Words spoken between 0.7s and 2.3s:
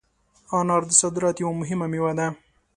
د صادراتو یوه مهمه مېوه ده.